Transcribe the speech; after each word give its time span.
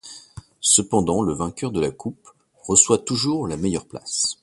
Cependant, 0.61 1.21
le 1.21 1.31
vainqueur 1.35 1.71
de 1.71 1.79
la 1.79 1.91
Coupe 1.91 2.27
reçoit 2.63 2.97
toujours 2.97 3.45
la 3.47 3.55
meilleure 3.55 3.85
place. 3.85 4.39